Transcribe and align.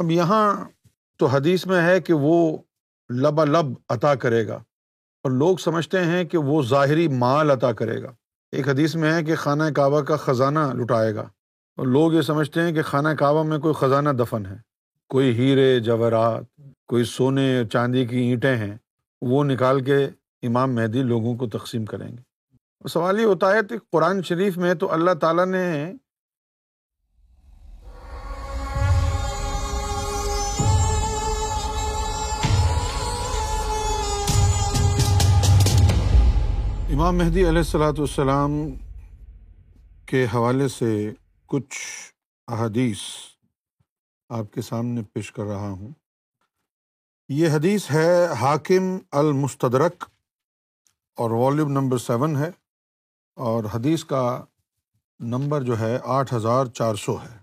اب 0.00 0.10
یہاں 0.10 0.64
تو 1.18 1.26
حدیث 1.26 1.66
میں 1.66 1.82
ہے 1.82 2.00
کہ 2.00 2.12
وہ 2.12 2.58
لبا 3.10 3.44
لب 3.44 3.66
عطا 3.88 4.14
کرے 4.14 4.46
گا 4.46 4.54
اور 5.22 5.30
لوگ 5.30 5.56
سمجھتے 5.56 6.04
ہیں 6.04 6.24
کہ 6.24 6.38
وہ 6.38 6.62
ظاہری 6.62 7.08
مال 7.08 7.50
عطا 7.50 7.72
کرے 7.72 8.02
گا۔ 8.02 8.12
ایک 8.52 8.68
حدیث 8.68 8.94
میں 8.94 9.12
ہے 9.12 9.24
کہ 9.24 9.34
خانہ 9.34 9.62
کعبہ 9.76 10.00
کا 10.00 10.16
خزانہ 10.16 10.58
لٹائے 10.58 11.14
گا 11.14 11.20
اور 11.76 11.86
لوگ 11.86 12.12
یہ 12.12 12.20
سمجھتے 12.20 12.60
ہیں 12.60 12.72
کہ 12.72 12.82
خانہ 12.82 13.08
کعبہ 13.18 13.42
میں 13.42 13.58
کوئی 13.58 13.74
خزانہ 13.74 14.08
دفن 14.08 14.46
ہے۔ 14.46 14.56
کوئی 15.08 15.36
ہیرے، 15.36 15.80
جواہرات، 15.80 16.60
کوئی 16.86 17.04
سونے 17.04 17.62
چاندی 17.72 18.06
کی 18.06 18.18
اینٹیں 18.18 18.56
ہیں، 18.56 18.76
وہ 19.22 19.44
نکال 19.44 19.80
کے 19.80 20.08
امام 20.42 20.74
مہدی 20.74 21.02
لوگوں 21.02 21.36
کو 21.36 21.48
تقسیم 21.48 21.84
کریں 21.84 22.08
گے۔ 22.08 22.22
سوال 22.88 23.20
یہ 23.20 23.24
ہوتا 23.24 23.52
ہے 23.52 23.58
کہ 23.68 23.76
قرآن 23.92 24.22
شریف 24.22 24.58
میں 24.58 24.74
تو 24.74 24.92
اللہ 24.92 25.10
تعالیٰ 25.10 25.46
نے 25.46 25.92
امام 36.92 37.18
مہدی 37.18 37.40
علیہ 37.40 37.58
السلاۃ 37.58 37.98
والسلام 37.98 38.50
کے 40.06 40.24
حوالے 40.24 40.68
سے 40.68 41.10
کچھ 41.46 41.78
احادیث 42.48 42.98
آپ 44.28 44.44
کے 44.52 44.62
سامنے 44.62 45.02
پیش 45.02 45.32
کر 45.32 45.42
رہا 45.42 45.68
ہوں۔ 45.70 45.92
یہ 47.28 47.48
حدیث 47.48 47.90
ہے 47.90 48.26
حاکم 48.40 48.98
المستدرک 49.10 50.04
اور 51.16 51.30
والیوم 51.30 51.70
نمبر 51.72 51.98
سیون 51.98 52.36
ہے 52.36 52.50
اور 53.34 53.64
حدیث 53.74 54.04
کا 54.04 54.44
نمبر 55.20 55.62
جو 55.62 55.78
ہے 55.78 55.98
آٹھ 56.04 56.34
ہزار 56.34 56.66
چار 56.66 56.94
سو 56.94 57.16
ہے۔ 57.22 57.38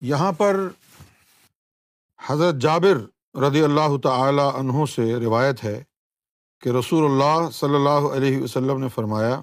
یہاں 0.00 0.32
پر 0.32 0.56
حضرت 2.26 2.54
جابر 2.54 2.96
رضی 3.38 3.64
اللہ 3.64 3.96
تعالی 4.02 4.58
عنہ 4.58 4.84
سے 4.84 5.14
روایت 5.14 5.64
ہے 5.64 5.84
کہ 6.64 6.70
رسول 6.70 7.04
اللہ 7.04 7.50
صلی 7.50 7.74
اللہ 7.74 8.06
علیہ 8.14 8.42
وسلم 8.42 8.78
نے 8.80 8.88
فرمایا 8.88 9.40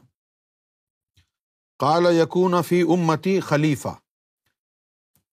کال 1.80 2.06
یقون 2.16 2.62
فی 2.64 2.82
امتی 2.94 3.40
خلیفہ، 3.40 3.94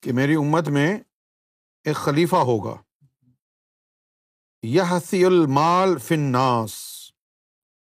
کہ 0.03 0.13
میری 0.13 0.35
امت 0.35 0.69
میں 0.69 0.91
ایک 1.87 1.97
خلیفہ 1.97 2.43
ہوگا 2.47 2.77
یہ 4.63 4.83
حسی 4.91 5.25
المال 5.25 5.97
فناس 5.99 6.77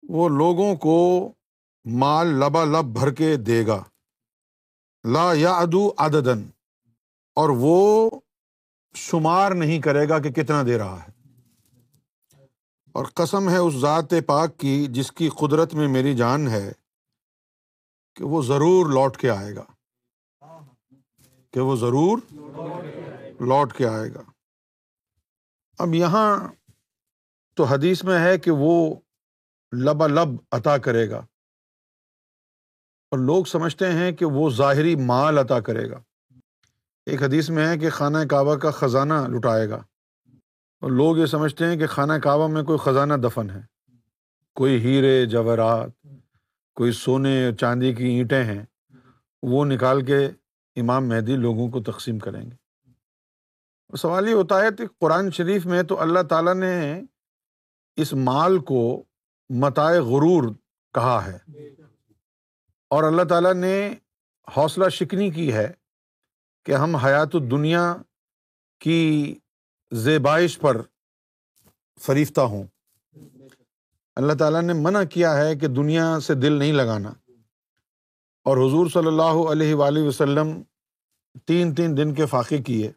وہ 0.09 0.27
لوگوں 0.31 0.75
کو 0.75 0.97
مال 1.85 2.35
لبا 2.39 2.63
لب 2.65 2.93
بھر 2.93 3.13
کے 3.13 3.35
دے 3.37 3.65
گا، 3.67 3.81
لا 5.03 5.31
یا 5.35 5.53
ادو 5.59 5.87
عددن 5.97 6.45
اور 7.37 7.49
وہ 7.59 8.09
شمار 8.95 9.51
نہیں 9.55 9.81
کرے 9.81 10.09
گا 10.09 10.19
کہ 10.19 10.31
کتنا 10.31 10.63
دے 10.63 10.77
رہا 10.77 11.01
ہے۔ 11.03 11.11
اور 12.93 13.05
قسم 13.05 13.49
ہے 13.49 13.57
اس 13.57 13.73
ذات 13.73 14.13
پاک 14.25 14.57
کی 14.57 14.87
جس 14.89 15.11
کی 15.11 15.29
قدرت 15.29 15.73
میں 15.73 15.87
میری 15.87 16.15
جان 16.15 16.47
ہے 16.47 16.71
کہ 18.15 18.23
وہ 18.23 18.41
ضرور 18.41 18.85
لوٹ 18.85 19.17
کے 19.17 19.29
آئے 19.29 19.55
گا۔ 19.55 19.65
کہ 21.51 21.59
وہ 21.59 21.75
ضرور 21.75 22.19
لوٹ 23.39 23.73
کے 23.73 23.87
آئے 23.87 24.13
گا۔ 24.13 24.21
اب 25.79 25.93
یہاں 25.93 26.47
تو 27.53 27.63
حدیث 27.63 28.03
میں 28.03 28.19
ہے 28.19 28.39
کہ 28.39 28.51
وہ 28.51 28.95
لبا 29.83 30.07
لب 30.07 30.29
عطا 30.51 30.77
کرے 30.77 31.09
گا۔ 31.09 31.17
اور 33.11 33.19
لوگ 33.19 33.45
سمجھتے 33.45 33.91
ہیں 33.91 34.11
کہ 34.11 34.25
وہ 34.25 34.49
ظاہری 34.49 34.95
مال 34.95 35.37
عطا 35.37 35.59
کرے 35.59 35.89
گا۔ 35.89 35.99
ایک 37.05 37.23
حدیث 37.23 37.49
میں 37.49 37.67
ہے 37.67 37.77
کہ 37.77 37.89
خانہ 37.89 38.17
کعبہ 38.29 38.55
کا 38.55 38.71
خزانہ 38.71 39.13
لٹائے 39.13 39.69
گا۔ 39.69 39.83
اور 40.83 40.91
لوگ 40.91 41.17
یہ 41.17 41.25
سمجھتے 41.25 41.65
ہیں 41.65 41.77
کہ 41.77 41.87
خانہ 41.87 42.13
کعبہ 42.13 42.47
میں 42.47 42.63
کوئی 42.63 42.79
خزانہ 42.83 43.13
دفن 43.13 43.49
ہے۔ 43.49 43.61
کوئی 44.55 44.81
ہیرے، 44.81 45.25
جواہرات، 45.25 46.07
کوئی 46.75 46.91
سونے 46.91 47.45
اور 47.45 47.53
چاندی 47.53 47.93
کی 47.93 48.05
اینٹیں 48.05 48.43
ہیں۔ 48.43 48.63
وہ 49.43 49.65
نکال 49.65 50.05
کے 50.05 50.25
امام 50.75 51.07
مہدی 51.07 51.35
لوگوں 51.35 51.69
کو 51.69 51.83
تقسیم 51.83 52.19
کریں 52.19 52.51
گے۔ 52.51 52.89
سوال 53.97 54.27
یہ 54.27 54.33
ہوتا 54.33 54.61
ہے 54.61 54.67
کہ 54.77 54.83
قرآن 54.99 55.31
شریف 55.31 55.65
میں 55.65 55.83
تو 55.83 56.01
اللہ 56.01 56.19
تعالیٰ 56.29 56.55
نے 56.55 57.01
اس 57.95 58.13
مال 58.13 58.59
کو 58.59 59.03
متائے 59.49 59.99
غرور 59.99 60.53
کہا 60.93 61.25
ہے۔ 61.25 61.67
اور 62.89 63.03
اللہ 63.03 63.23
تعالیٰ 63.23 63.53
نے 63.53 63.95
حوصلہ 64.57 64.89
شکنی 64.89 65.31
کی 65.31 65.53
ہے 65.53 65.71
کہ 66.65 66.71
ہم 66.71 66.95
حیات 66.95 67.35
الدنیا 67.35 67.95
کی 68.79 69.35
زیبائش 69.93 70.59
پر 70.59 70.81
فریفتہ 71.99 72.41
ہوں۔ 72.41 72.63
اللہ 74.15 74.33
تعالیٰ 74.33 74.61
نے 74.61 74.73
منع 74.73 75.03
کیا 75.03 75.37
ہے 75.37 75.55
کہ 75.55 75.67
دنیا 75.67 76.19
سے 76.19 76.33
دل 76.33 76.51
نہیں 76.51 76.73
لگانا۔ 76.73 77.09
اور 78.43 78.57
حضور 78.57 78.87
صلی 78.87 79.07
اللہ 79.07 79.51
علیہ 79.51 79.75
وََ 79.75 79.91
وسلم 79.91 80.61
تین 81.45 81.75
تین 81.75 81.97
دن 81.97 82.13
کے 82.13 82.25
فاقے 82.25 82.57
کیے، 82.57 82.91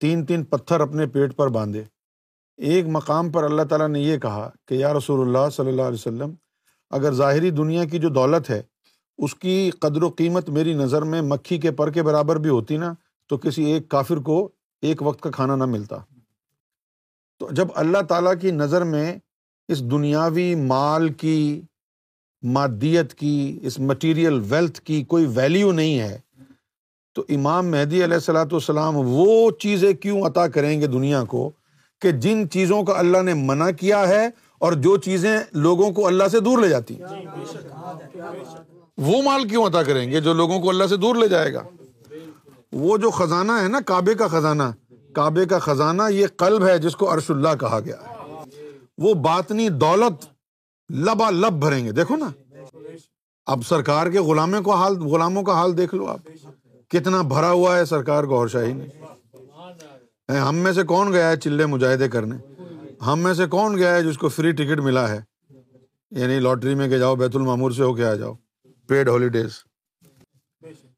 تین 0.00 0.26
تین 0.26 0.44
پتھر 0.44 0.80
اپنے 0.80 1.06
پیٹ 1.06 1.36
پر 1.36 1.48
باندھے۔ 1.48 1.84
ایک 2.56 2.84
مقام 2.88 3.30
پر 3.30 3.44
اللہ 3.44 3.62
تعالیٰ 3.62 3.88
نے 3.88 4.00
یہ 4.00 4.18
کہا 4.18 4.50
کہ 4.66 4.74
یا 4.74 4.94
رسول 4.94 5.20
اللہ 5.20 5.50
صلی 5.50 5.68
اللہ 5.68 5.82
علیہ 5.82 5.98
وسلم، 5.98 6.34
اگر 6.90 7.12
ظاہری 7.12 7.50
دنیا 7.50 7.84
کی 7.84 7.98
جو 7.98 8.08
دولت 8.08 8.50
ہے، 8.50 8.62
اس 9.18 9.34
کی 9.34 9.70
قدر 9.70 10.02
و 10.02 10.08
قیمت 10.08 10.48
میری 10.48 10.74
نظر 10.74 11.02
میں 11.02 11.22
مکھی 11.22 11.58
کے 11.58 11.70
پر 11.70 11.90
کے 11.90 12.02
برابر 12.02 12.36
بھی 12.36 12.50
ہوتی 12.50 12.76
نا، 12.76 12.94
تو 13.26 13.38
کسی 13.38 13.64
ایک 13.64 13.88
کافر 13.88 14.16
کو 14.16 14.48
ایک 14.82 15.02
وقت 15.02 15.20
کا 15.20 15.30
کھانا 15.30 15.56
نہ 15.56 15.64
ملتا۔ 15.64 15.96
تو 17.42 17.48
جب 17.50 17.68
اللہ 17.74 18.02
تعالیٰ 18.08 18.32
کی 18.40 18.50
نظر 18.50 18.84
میں 18.84 19.14
اس 19.68 19.80
دنیاوی 19.90 20.54
مال 20.54 21.08
کی، 21.12 21.60
مادیت 22.42 23.14
کی، 23.14 23.58
اس 23.62 23.78
مٹیریل 23.80 24.38
ویلتھ 24.48 24.80
کی 24.80 25.02
کوئی 25.04 25.26
ویلیو 25.34 25.72
نہیں 25.72 25.98
ہے، 25.98 26.18
تو 27.16 27.24
امام 27.28 27.70
مہدی 27.70 28.04
علیہ 28.04 28.14
السلاۃ 28.14 28.52
والسلام 28.52 28.96
وہ 28.96 29.50
چیزیں 29.60 29.92
کیوں 29.92 30.20
عطا 30.26 30.46
کریں 30.48 30.80
گے 30.80 30.86
دنیا 30.86 31.22
کو 31.24 31.50
کہ 32.02 32.10
جن 32.12 32.48
چیزوں 32.50 32.82
کا 32.84 32.98
اللہ 32.98 33.22
نے 33.22 33.34
منع 33.34 33.70
کیا 33.80 34.06
ہے 34.08 34.24
اور 34.58 34.72
جو 34.84 34.96
چیزیں 35.06 35.36
لوگوں 35.52 35.90
کو 35.92 36.06
اللہ 36.06 36.28
سے 36.32 36.40
دور 36.40 36.58
لے 36.58 36.68
جاتی 36.68 36.94
ہیں؟ 36.94 37.24
وہ 38.98 39.22
مال 39.22 39.48
کیوں 39.48 39.66
عطا 39.66 39.82
کریں 39.82 40.10
گے 40.10 40.20
جو 40.20 40.32
لوگوں 40.34 40.60
کو 40.60 40.70
اللہ 40.70 40.86
سے 40.86 40.96
دور 40.96 41.16
لے 41.16 41.28
جائے 41.28 41.52
گا؟ 41.54 41.62
وہ 42.72 42.96
جو 42.96 43.10
خزانہ 43.10 43.60
ہے 43.62 43.68
نا، 43.68 43.80
کعبے 43.86 44.14
کا 44.14 44.26
خزانہ 44.28 44.70
کعبے 45.14 45.46
کا 45.46 45.58
خزانہ 45.58 46.02
یہ 46.10 46.26
قلب 46.36 46.66
ہے 46.66 46.78
جس 46.78 46.96
کو 46.96 47.14
عرش 47.14 47.30
اللہ 47.30 47.48
کہا 47.60 47.80
گیا 47.80 47.96
وہ 48.98 49.14
باطنی 49.14 49.68
دولت 49.68 50.26
لبا 50.92 51.30
لب 51.30 51.52
بھریں 51.52 51.84
گے۔ 51.84 51.92
دیکھو 51.92 52.16
نا۔ 52.16 52.30
اب 53.46 53.60
سرکار 53.68 54.06
کے 54.06 54.18
غلاموں 54.18 54.62
کو 54.62 54.74
حال، 54.74 54.96
غلاموں 54.96 55.42
کا 55.42 55.52
حال 55.52 55.76
دیکھ 55.76 55.94
لو 55.94 56.06
آپ۔ 56.06 56.18
کتنا 56.88 57.22
بھرا 57.22 57.50
ہوا 57.50 57.78
ہے 57.78 57.84
سرکار 57.84 58.24
کو 58.24 58.36
اور 58.36 58.48
شاہی 58.48 58.72
نے 58.72 58.86
ہم 60.38 60.56
میں 60.56 60.72
سے 60.72 60.82
کون 60.82 61.12
گیا 61.12 61.30
ہے 61.30 61.36
چلے 61.36 61.66
مجاہدے 61.66 62.08
کرنے؟ 62.08 62.36
ہم 63.06 63.18
میں 63.18 63.34
سے 63.34 63.46
کون 63.46 63.76
گیا 63.76 63.94
ہے 63.94 64.02
جس 64.02 64.18
کو 64.18 64.28
فری 64.28 64.52
ٹکٹ 64.52 64.80
ملا 64.80 65.08
ہے؟ 65.08 65.20
یعنی 66.10 66.38
لاٹری 66.38 66.74
میں 66.74 66.88
کہ 66.88 66.98
جاؤ، 66.98 67.16
بیت 67.16 67.36
المامور 67.36 67.70
سے 67.70 67.82
ہو 67.82 67.94
کے 67.94 68.06
آ 68.06 68.14
جاؤ۔ 68.14 68.34
پیڈ 68.88 69.08
ہالیڈیز 69.08 69.50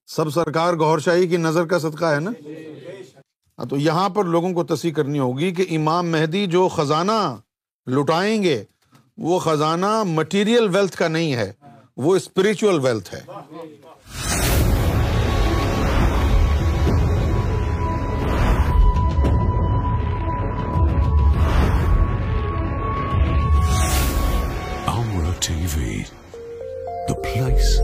سب 0.07 0.31
سرکار 0.31 0.75
گور 0.75 0.99
شاہی 0.99 1.29
کی 1.29 1.37
نظر 1.37 1.65
کا 1.65 1.79
صدقہ 1.79 2.05
ہے 2.05 2.21
نا؟ 2.21 2.31
ہاں، 3.59 3.66
تو 3.66 3.76
یہاں 3.76 4.09
پر 4.09 4.25
لوگوں 4.25 4.53
کو 4.53 4.65
تصحیح 4.65 4.92
کرنی 4.92 5.19
ہوگی 5.19 5.50
کہ 5.54 5.66
امام 5.70 6.10
مہدی 6.10 6.47
جو 6.47 6.69
خزانہ 6.69 7.37
لٹائیں 7.87 8.42
گے، 8.42 8.65
وہ 9.19 9.38
خزانہ 9.38 10.03
مٹیریل 10.03 10.69
ویلتھ 10.76 10.97
کا 10.97 11.09
نہیں 11.09 11.34
ہے، 11.34 11.53
وہ 11.97 12.16
اسپرچل 12.16 12.78
ویلتھ 12.78 13.15
ہے۔ 13.15 13.20
TV 25.77 26.03
the 27.09 27.15
place 27.15 27.80